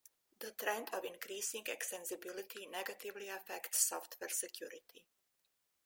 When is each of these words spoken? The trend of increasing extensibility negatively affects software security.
The 0.39 0.49
trend 0.53 0.89
of 0.95 1.05
increasing 1.05 1.63
extensibility 1.65 2.67
negatively 2.71 3.27
affects 3.29 3.83
software 3.85 4.31
security. 4.31 5.05